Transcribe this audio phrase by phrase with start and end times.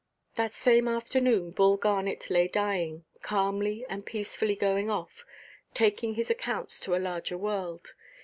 [0.35, 5.23] That same afternoon Bull Garnet lay dying, calmly and peacefully going off,
[5.75, 7.93] taking his accounts to a larger world.